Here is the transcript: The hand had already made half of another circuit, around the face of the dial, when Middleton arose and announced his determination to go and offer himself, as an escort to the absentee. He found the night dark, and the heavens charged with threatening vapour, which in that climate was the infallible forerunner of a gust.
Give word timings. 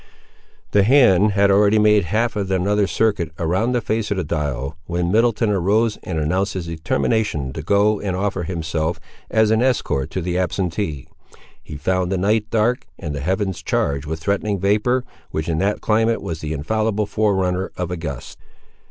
The 0.71 0.81
hand 0.81 1.33
had 1.33 1.51
already 1.51 1.77
made 1.77 2.05
half 2.05 2.35
of 2.35 2.49
another 2.49 2.87
circuit, 2.87 3.31
around 3.37 3.73
the 3.73 3.81
face 3.81 4.09
of 4.09 4.17
the 4.17 4.23
dial, 4.23 4.75
when 4.87 5.11
Middleton 5.11 5.51
arose 5.51 5.99
and 6.01 6.17
announced 6.17 6.55
his 6.55 6.65
determination 6.65 7.53
to 7.53 7.61
go 7.61 7.99
and 7.99 8.15
offer 8.15 8.41
himself, 8.41 8.99
as 9.29 9.51
an 9.51 9.61
escort 9.61 10.09
to 10.09 10.21
the 10.23 10.39
absentee. 10.39 11.07
He 11.61 11.75
found 11.77 12.11
the 12.11 12.17
night 12.17 12.49
dark, 12.49 12.87
and 12.97 13.13
the 13.13 13.19
heavens 13.21 13.61
charged 13.61 14.07
with 14.07 14.19
threatening 14.19 14.57
vapour, 14.59 15.03
which 15.29 15.47
in 15.47 15.59
that 15.59 15.81
climate 15.81 16.23
was 16.23 16.39
the 16.41 16.51
infallible 16.53 17.05
forerunner 17.05 17.71
of 17.77 17.91
a 17.91 17.95
gust. 17.97 18.39